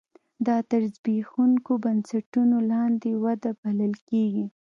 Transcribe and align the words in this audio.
دا 0.47 0.57
تر 0.71 0.81
زبېښونکو 0.95 1.71
بنسټونو 1.83 2.57
لاندې 2.71 3.09
وده 3.23 3.51
بلل 3.61 3.93
کېږي. 4.09 4.45